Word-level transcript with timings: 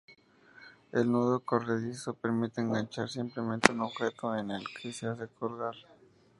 El 0.91 1.11
nudo 1.11 1.41
corredizo 1.41 2.15
permite 2.15 2.59
enganchar 2.59 3.07
simplemente 3.07 3.71
un 3.71 3.81
objeto 3.81 4.35
en 4.35 4.47
que 4.47 4.91
lo 5.05 5.11
hace 5.11 5.27
colgar. 5.37 5.75